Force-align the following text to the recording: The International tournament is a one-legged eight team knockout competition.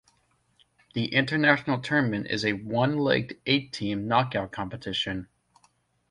The 0.95 1.13
International 1.13 1.79
tournament 1.79 2.25
is 2.31 2.43
a 2.43 2.53
one-legged 2.53 3.39
eight 3.45 3.71
team 3.71 4.07
knockout 4.07 4.51
competition. 4.51 5.27